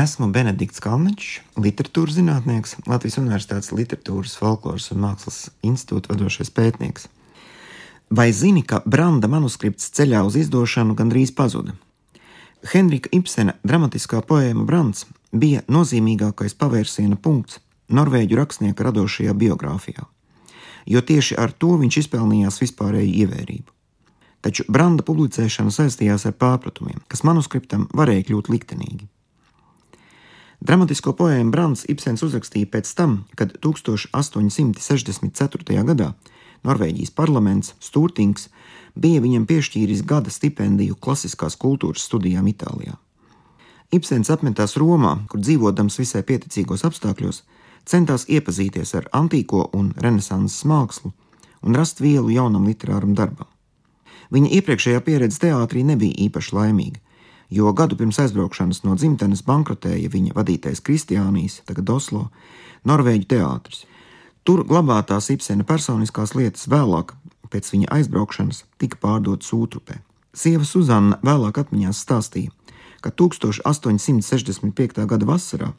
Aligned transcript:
Esmu 0.00 0.30
Benedikts 0.32 0.80
Kalniņš, 0.80 1.30
literatūras 1.60 2.14
zinātnieks, 2.16 2.76
Latvijas 2.88 3.18
Universitātes 3.20 3.72
literatūras, 3.74 4.36
folkloras 4.38 4.86
un 4.94 5.02
mākslas 5.02 5.50
institūta 5.66 6.14
vadošais 6.14 6.48
pētnieks. 6.56 7.08
Vai 8.08 8.30
zini, 8.32 8.62
ka 8.64 8.80
Branda 8.86 9.28
manuskripts 9.28 9.90
ceļā 9.98 10.22
uz 10.24 10.38
izdošanu 10.40 10.96
gandrīz 10.96 11.34
pazuda? 11.36 11.74
Henrika 12.72 13.12
Ibsena 13.12 13.58
dramatiskā 13.66 14.22
poēma 14.24 14.64
Brands 14.64 15.04
bija 15.32 15.66
nozīmīgākais 15.68 16.56
pavērsiena 16.56 17.20
punkts 17.20 17.60
norvēģu 17.92 18.40
rakstnieka 18.40 18.88
radošajā 18.88 19.36
biogrāfijā, 19.36 20.08
jo 20.86 21.06
tieši 21.12 21.36
ar 21.36 21.52
to 21.52 21.76
viņš 21.82 22.04
izpelnījās 22.06 22.62
vispārēju 22.64 23.16
ievērību. 23.26 23.72
Taču 24.40 24.64
Branda 24.72 25.04
publicēšana 25.04 25.74
saistījās 25.74 26.30
ar 26.30 26.38
pārpratumiem, 26.40 27.02
kas 27.10 27.26
manuskriptam 27.26 27.90
varēja 27.92 28.30
kļūt 28.30 28.54
liktenīgi. 28.54 29.10
Dramatisko 30.60 31.14
poēmu 31.16 31.54
Brants 31.54 31.86
Ibsens 31.88 32.20
uzrakstīja 32.26 32.68
pēc 32.68 32.90
tam, 32.96 33.24
kad 33.32 33.54
1864. 33.64 35.84
gadā 35.88 36.08
Norvēģijas 36.68 37.12
parlaments 37.16 37.72
Stūrtings 37.80 38.52
bija 38.92 39.24
viņam 39.24 39.48
piešķīris 39.48 40.04
gada 40.04 40.28
stipendiju 40.30 41.00
klasiskās 41.00 41.56
kultūras 41.56 42.04
studijām 42.04 42.44
Itālijā. 42.52 43.00
Ibsens 43.90 44.30
apmetās 44.30 44.76
Romā, 44.76 45.24
kur 45.32 45.40
dzīvodams 45.40 45.98
visai 45.98 46.22
pieticīgos 46.28 46.84
apstākļos, 46.86 47.42
centās 47.88 48.28
iepazīties 48.28 48.94
ar 49.00 49.08
antīko 49.16 49.70
un 49.72 49.94
renesanses 49.96 50.64
mākslu 50.68 51.12
un 51.64 51.76
rast 51.76 52.00
vielu 52.04 52.30
jaunam 52.36 52.68
literāram 52.68 53.16
darbam. 53.16 53.48
Viņa 54.30 54.48
iepriekšējā 54.60 55.00
pieredze 55.08 55.40
teātrī 55.42 55.82
nebija 55.88 56.14
īpaši 56.28 56.54
laimīga, 56.54 57.00
jo 57.50 57.72
gadu 57.72 57.96
pirms 57.98 58.18
aizbraukšanas 58.22 58.84
no 58.86 58.94
dzimtenes 58.94 59.42
bankrotēja 59.46 60.10
viņa 60.12 60.34
vadītais 60.36 60.82
Kristiānijas, 60.86 61.60
tagad 61.66 61.90
Oslo, 61.90 62.28
Norvēģu 62.86 63.26
teātris. 63.34 63.84
Tur 64.46 64.62
glabātās 64.64 65.28
Ibsena 65.34 65.66
personiskās 65.68 66.32
lietas 66.38 66.68
vēlāk, 66.70 67.12
pēc 67.50 67.72
viņa 67.74 67.90
aizbraukšanas, 67.98 68.64
tika 68.78 68.96
pārdotas 69.02 69.50
Sūtrupē. 69.50 69.98
Sieva 70.32 70.64
Suzanna 70.64 71.18
vēlāk 71.26 71.58
atmiņās 71.64 72.00
stāstīja, 72.06 72.54
ka 73.02 73.10
1865. 73.10 75.04
gada 75.10 75.26
vasarā, 75.26 75.72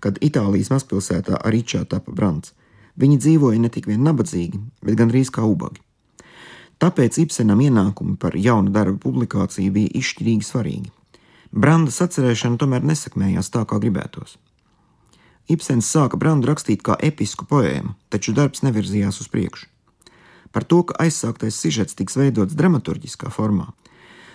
kad 0.00 0.20
Itālijas 0.22 0.70
mazpilsētā 0.70 1.40
Aričā 1.42 1.82
tapa 1.90 2.14
Brants, 2.14 2.54
viņi 2.96 3.18
dzīvoja 3.18 3.58
ne 3.60 3.70
tik 3.74 3.90
vien 3.90 4.04
nabadzīgi, 4.06 4.60
bet 4.86 4.98
gandrīz 4.98 5.32
kā 5.34 5.42
ubagi. 5.42 5.82
Tāpēc 6.78 7.18
Ibsenam 7.24 7.58
ienākumi 7.58 8.14
par 8.22 8.36
jaunu 8.38 8.70
darbu 8.70 9.00
publikāciju 9.02 9.74
bija 9.74 9.90
izšķirīgi 9.98 10.46
svarīgi. 10.46 10.92
Brandas 11.52 12.02
atcerēšana 12.04 12.60
tomēr 12.60 12.84
nesakmējās 12.84 13.48
tā, 13.54 13.64
kā 13.64 13.78
gribētos. 13.80 14.36
Ibsens 15.48 15.88
sāka 15.88 16.18
Brandu 16.20 16.50
rakstīt 16.50 16.82
kā 16.84 16.98
episku 17.00 17.46
poēmu, 17.48 17.94
taču 18.12 18.34
darbs 18.36 18.60
nevirzījās 18.66 19.22
uz 19.22 19.30
priekšu. 19.32 19.66
Par 20.52 20.64
to, 20.64 20.82
ka 20.84 20.96
aizsāktais 21.04 21.56
sižets 21.56 21.96
tiks 21.96 22.16
veidots 22.20 22.56
dramaturgiskā 22.56 23.32
formā, 23.32 23.70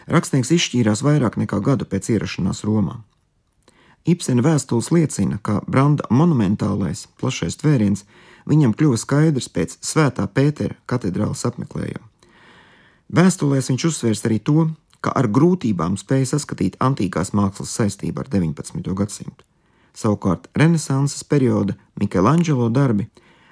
rakstnieks 0.10 0.52
izšķīrās 0.58 1.04
vairāk 1.06 1.38
nekā 1.42 1.62
gadu 1.62 1.86
pēc 1.90 2.10
ierašanās 2.16 2.64
Romā. 2.66 3.02
Ibsena 4.10 4.44
vēstules 4.44 4.90
liecina, 4.92 5.38
ka 5.38 5.62
Branda 5.70 6.10
monumentālais, 6.10 7.06
plašais 7.22 7.56
tvēriens 7.62 8.04
viņam 8.50 8.74
kļuva 8.76 8.98
skaidrs 9.00 9.48
pēc 9.54 9.78
Svētā 9.86 10.26
Pētera 10.28 10.76
katedrāles 10.90 11.46
apmeklējuma. 11.48 12.10
Vēstulēs 13.14 13.70
viņš 13.70 13.86
uzsvērs 13.92 14.26
arī 14.28 14.40
to, 14.42 14.68
ka 15.04 15.12
ar 15.20 15.28
grūtībām 15.28 15.98
spēja 16.00 16.34
saskatīt 16.34 16.78
antīkās 16.84 17.34
mākslas 17.36 17.74
saistību 17.76 18.24
ar 18.24 18.30
19. 18.32 18.94
gadsimtu. 18.96 19.44
Savukārt 19.94 20.48
Renesanses 20.58 21.26
perioda 21.28 21.76
Michelangelo 22.00 22.70
darbi, 22.74 23.10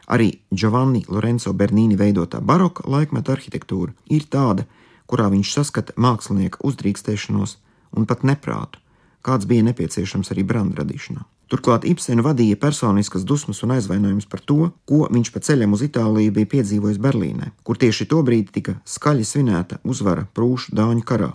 arī 0.07 0.31
Giovanni 0.49 1.03
Lorenzo 1.07 1.53
Bernini 1.53 1.97
veidotā 1.99 2.41
baroka 2.41 2.87
laikmeta 2.87 3.35
arhitektūra 3.35 3.93
ir 4.09 4.25
tāda, 4.31 4.65
kurā 5.05 5.27
viņš 5.33 5.51
saskata 5.57 5.97
mākslinieka 5.99 6.63
uzdrīkstēšanos 6.65 7.57
un 7.99 8.07
pat 8.07 8.23
neprātu, 8.23 8.79
kāds 9.21 9.45
bija 9.45 9.67
nepieciešams 9.67 10.31
arī 10.33 10.47
branda 10.47 10.81
radīšanā. 10.81 11.27
Turklāt 11.51 11.83
Ibsena 11.83 12.23
vadīja 12.23 12.55
personiskas 12.55 13.25
dusmas 13.27 13.59
un 13.65 13.73
aizvainojums 13.75 14.29
par 14.31 14.39
to, 14.39 14.69
ko 14.87 15.03
viņš 15.11 15.31
pa 15.33 15.41
ceļam 15.43 15.73
uz 15.75 15.81
Itāliju 15.83 16.31
bija 16.37 16.47
piedzīvojis 16.53 16.99
Berlīnē, 17.03 17.49
kur 17.67 17.75
tieši 17.75 18.07
to 18.07 18.21
brīdi 18.23 18.55
tika 18.55 18.77
skaļi 18.87 19.27
svinēta 19.27 19.81
uzvara 19.83 20.23
Prūšu 20.31 20.71
dāņu 20.79 21.03
karā 21.03 21.33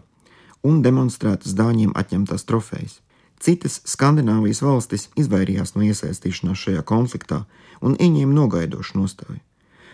un 0.64 0.80
demonstrētas 0.82 1.52
dāņiem 1.58 1.92
atņemtās 2.00 2.48
trofejas. 2.48 3.02
Citas 3.44 3.82
Skandināvijas 3.84 4.62
valstis 4.64 5.10
izvairījās 5.20 5.74
no 5.76 5.84
iesaistīšanās 5.84 6.64
šajā 6.64 6.82
konfliktā 6.88 7.42
un 7.84 7.98
ieņēma 8.00 8.32
nogaidošu 8.40 8.96
nostāju, 8.96 9.42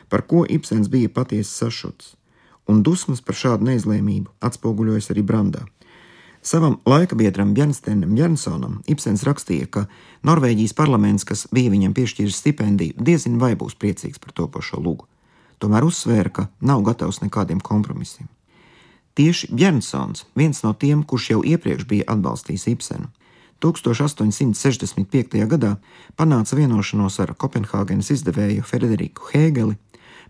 par 0.08 0.22
ko 0.30 0.46
Ibsens 0.46 0.86
bija 0.92 1.10
patiesi 1.10 1.50
sašuts, 1.50 2.14
un 2.70 2.84
dusmas 2.86 3.20
par 3.26 3.34
šādu 3.34 3.66
neizlēmību 3.72 4.30
atspoguļojas 4.38 5.10
arī 5.10 5.26
Brandā. 5.26 5.66
Savam 6.42 6.80
laikabiedram 6.86 7.54
Bjernstenam 7.54 8.16
Jernsonam 8.18 8.80
Ibsens 8.90 9.22
rakstīja, 9.22 9.68
ka 9.70 9.84
Norvēģijas 10.26 10.74
parlaments, 10.74 11.22
kas 11.24 11.46
bija 11.54 11.70
viņam 11.70 11.94
piešķīris 11.94 12.40
stipendiju, 12.42 12.96
diezin 12.98 13.38
vai 13.38 13.54
būs 13.54 13.78
priecīgs 13.78 14.18
par 14.18 14.34
topošo 14.34 14.82
lūgu. 14.82 15.06
Tomēr 15.62 15.86
uzsvēra, 15.86 16.34
ka 16.34 16.48
nav 16.58 16.82
gatavs 16.82 17.22
nekādiem 17.22 17.62
kompromisiem. 17.62 18.26
Tieši 19.14 19.52
Bjernsons, 19.54 20.26
viens 20.34 20.64
no 20.66 20.74
tiem, 20.74 21.06
kurš 21.06 21.30
jau 21.30 21.40
iepriekš 21.46 21.86
bija 21.86 22.10
atbalstījis 22.10 22.66
Ibsenu, 22.74 23.10
1865. 23.62 25.46
gadā 25.46 25.76
panāca 26.18 26.58
vienošanos 26.58 27.20
ar 27.22 27.36
Kopenhāgenes 27.38 28.10
izdevēju 28.10 28.66
Frederiku 28.66 29.30
Hēgeli 29.30 29.76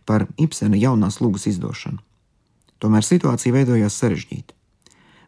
par 0.05 0.27
Ibsena 0.37 0.77
jaunās 0.77 1.23
lūgas 1.25 1.49
izdošanu. 1.49 2.03
Tomēr 2.83 3.07
situācija 3.07 3.55
veidojās 3.57 3.97
sarežģīti. 3.97 4.53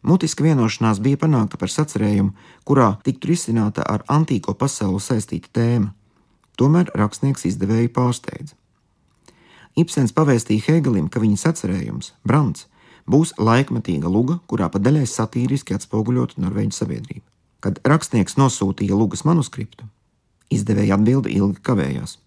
Mutiska 0.05 0.43
vienošanās 0.45 0.99
bija 1.01 1.17
panākta 1.17 1.57
par 1.57 1.71
sacerējumu, 1.73 2.35
kurā 2.67 2.91
tiktu 3.05 3.31
risināta 3.31 3.81
ar 3.89 4.03
antīko 4.11 4.53
pasauli 4.53 5.01
saistīta 5.01 5.49
tēma. 5.57 5.93
Tomēr 6.61 6.91
rakstnieks 6.93 7.47
izdevēju 7.49 7.89
pārsteidza. 7.95 8.53
Ibsens 9.75 10.13
pavēstīja 10.15 10.67
Hēgelim, 10.67 11.09
ka 11.09 11.19
viņa 11.23 11.41
sacerējums, 11.41 12.13
Brants, 12.23 12.67
būs 13.09 13.33
laikmetīga 13.41 14.11
luga, 14.11 14.37
kurā 14.47 14.69
pa 14.69 14.79
daļai 14.79 15.07
satīriski 15.09 15.75
atspoguļotu 15.75 16.37
Norvēģu 16.43 16.77
sabiedrību. 16.77 17.25
Kad 17.65 17.81
rakstnieks 17.83 18.37
nosūtīja 18.37 18.95
lugas 18.95 19.25
manuskriptu, 19.25 19.89
izdevēja 20.53 20.99
atbildi 20.99 21.33
ilgi 21.33 21.65
kavējās, 21.65 22.19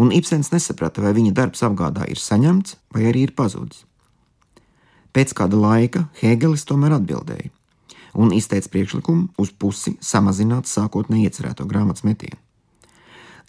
un 0.00 0.14
Ibsens 0.16 0.48
nesaprata, 0.54 1.04
vai 1.04 1.12
viņa 1.12 1.36
darbs 1.36 1.62
apgādā 1.66 2.08
ir 2.08 2.18
saņemts 2.24 2.80
vai 2.96 3.04
arī 3.12 3.28
ir 3.28 3.36
pazudis. 3.36 3.84
Pēc 5.16 5.32
kāda 5.36 5.58
laika 5.58 6.06
Hēgelis 6.20 6.66
tomēr 6.68 6.98
atbildēja 6.98 7.52
un 8.18 8.32
izteica 8.34 8.70
priekšlikumu 8.72 9.28
uz 9.38 9.52
pusi 9.54 9.94
samazināt 10.02 10.66
sākotnēji 10.66 11.28
iecerēto 11.28 11.66
grāmatas 11.68 12.02
metienu. 12.08 12.40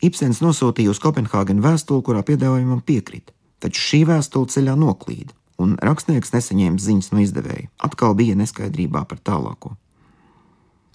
Ibsens 0.06 0.44
nosūtīja 0.44 0.94
uz 0.94 1.00
Kopenhāgenu 1.04 1.64
vēstuli, 1.64 2.04
kurā 2.06 2.22
piedāvājumam 2.28 2.84
piekrita, 2.86 3.34
taču 3.60 3.82
šī 3.84 4.04
vēstule 4.08 4.48
ceļā 4.52 4.76
noklīda, 4.80 5.34
un 5.60 5.76
rakstnieks 5.84 6.32
nesaņēma 6.36 6.80
ziņas 6.80 7.12
no 7.12 7.24
izdevēja. 7.26 7.68
Atkal 7.84 8.16
bija 8.16 8.38
neskaidrībā 8.40 9.04
par 9.10 9.20
tālāko. 9.20 9.76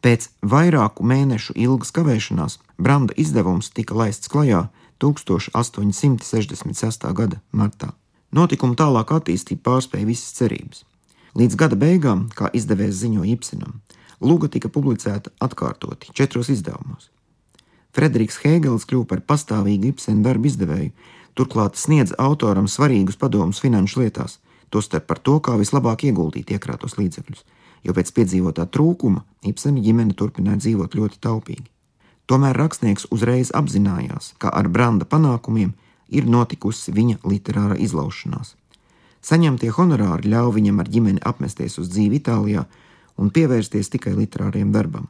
Pēc 0.05 0.29
vairāku 0.45 1.05
mēnešu 1.05 1.57
ilgas 1.57 1.93
kavēšanās 1.97 2.59
Branda 2.77 3.17
izdevums 3.21 3.71
tika 3.73 3.97
laists 3.97 4.29
klajā 4.33 4.69
1866. 5.01 7.13
gada 7.13 7.41
martā. 7.53 7.93
Notikuma 8.35 8.75
tālāk 8.75 9.13
attīstība 9.15 9.63
pārspēja 9.71 10.09
visas 10.09 10.35
cerības. 10.35 10.83
Līdz 11.39 11.59
gada 11.59 11.79
beigām, 11.79 12.29
kā 12.35 12.51
izdevējs 12.55 13.03
ziņo 13.05 13.27
Ibsenam, 13.31 13.79
Lūga 14.25 14.49
tika 14.49 14.71
publicēta 14.73 15.33
atkārtoti 15.43 16.13
četros 16.17 16.49
izdevumos. 16.53 17.11
Frederiks 17.95 18.39
Hēgels 18.43 18.87
kļuva 18.89 19.09
par 19.11 19.21
pastāvīgu 19.29 19.91
Ibsena 19.93 20.25
darbu 20.25 20.49
izdevēju, 20.51 20.93
turklāt 21.39 21.77
sniedz 21.79 22.15
autoram 22.19 22.69
svarīgus 22.71 23.19
padomus 23.21 23.61
finanšu 23.63 24.01
lietās, 24.01 24.39
tostarp 24.71 25.07
par 25.11 25.21
to, 25.21 25.37
kā 25.45 25.59
vislabāk 25.61 26.07
ieguldīt 26.09 26.55
iekrātos 26.55 26.97
līdzekļus, 26.99 27.45
jo 27.85 27.95
pēc 27.95 28.15
piedzīvotā 28.17 28.67
trūkuma 28.71 29.27
Ibsena 29.47 29.83
ģimene 29.85 30.17
turpināja 30.19 30.63
dzīvot 30.65 30.97
ļoti 30.99 31.21
taupīgi. 31.23 31.69
Tomēr 32.31 32.57
rakstnieks 32.57 33.11
uzreiz 33.13 33.53
apzinājās, 33.53 34.33
ka 34.41 34.49
ar 34.49 34.71
Branda 34.73 35.05
panākumiem 35.05 35.75
ir 36.15 36.29
notikusi 36.31 36.95
viņa 36.95 37.21
literāra 37.27 37.77
izlaušanās. 37.81 38.55
Saņemtie 39.25 39.71
honorāri 39.73 40.31
ļauj 40.31 40.55
viņam 40.59 40.81
ar 40.83 40.89
ģimeni 40.95 41.23
apmesties 41.25 41.79
uz 41.81 41.91
dzīvi 41.93 42.21
Itālijā 42.21 42.65
un 43.17 43.31
pievērsties 43.35 43.93
tikai 43.95 44.13
literāriem 44.17 44.73
darbam. 44.73 45.09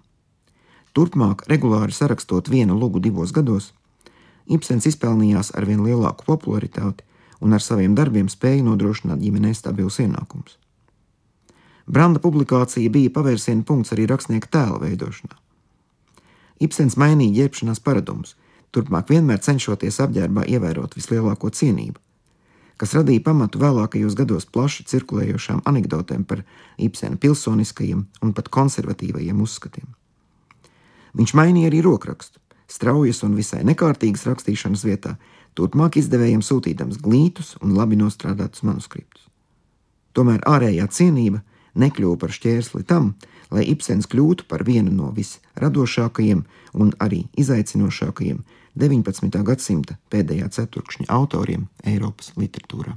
Turpmāk, 0.95 1.49
regulāri 1.51 1.93
sarakstot 1.93 2.49
vienu 2.49 2.77
lugu 2.79 3.01
divos 3.03 3.33
gados, 3.35 3.73
Ibsens 4.45 4.85
izpelnījās 4.87 5.55
ar 5.57 5.65
vien 5.65 5.81
lielāku 5.81 6.27
popularitāti 6.29 7.03
un 7.41 7.57
ar 7.57 7.63
saviem 7.65 7.95
darbiem 7.97 8.29
spēja 8.29 8.63
nodrošināt 8.67 9.23
ģimenei 9.23 9.55
stabilus 9.57 9.99
ienākumus. 10.05 10.59
Branda 11.87 12.21
publikācija 12.21 12.93
bija 12.93 13.13
pavērsiena 13.13 13.65
punkts 13.65 13.93
arī 13.97 14.07
rakstnieka 14.09 14.49
tēla 14.53 14.81
veidošanā. 14.85 15.37
Ibsens 16.65 16.97
mainīja 17.01 17.43
ģērbšanās 17.43 17.83
paradumus, 17.85 18.37
turpmāk 18.75 19.13
vienmēr 19.13 19.41
cenšoties 19.45 20.01
apģērbā 20.05 20.47
ievērot 20.51 20.97
vislielāko 20.99 21.51
cienību, 21.55 22.01
kas 22.81 22.95
radīja 22.97 23.23
pamatu 23.25 23.61
vēlākajos 23.63 24.17
gados 24.19 24.47
plaši 24.51 24.87
cirkulējošām 24.91 25.63
anekdotēm 25.71 26.25
par 26.27 26.43
Ibsena 26.77 27.21
pilsoniskajiem 27.23 28.07
un 28.23 28.33
pat 28.35 28.51
konservatīvajiem 28.55 29.43
uzskatiem. 29.45 29.87
Viņš 31.15 31.35
mainīja 31.39 31.71
arī 31.71 31.85
rokrakstu, 31.87 32.41
straujas 32.67 33.23
un 33.23 33.37
visai 33.39 33.63
nekārtīgas 33.67 34.27
rakstīšanas 34.27 34.83
vietā, 34.87 35.15
turpmāk 35.55 36.01
izdevējiem 36.01 36.43
sūtīdams 36.43 36.99
glītus 37.03 37.55
un 37.63 37.77
labi 37.79 37.99
nostrādātus 38.01 38.65
manuskriptus. 38.67 39.29
Tomēr 40.15 40.43
ārējā 40.47 40.89
cienība 40.91 41.43
nekļuva 41.79 42.19
par 42.23 42.35
šķērsli 42.35 42.83
tam, 42.87 43.15
lai 43.55 43.67
Ibsens 43.71 44.09
kļūtu 44.11 44.47
par 44.51 44.65
vienu 44.67 44.91
no 44.95 45.11
visradošākajiem 45.15 46.45
un 46.75 46.93
arī 47.03 47.25
izaicinošākajiem 47.39 48.43
19. 48.75 49.31
gadsimta 49.47 49.95
pēdējā 50.11 50.49
ceturkšņa 50.57 51.07
autoriem 51.15 51.69
Eiropas 51.87 52.33
literatūrā. 52.35 52.97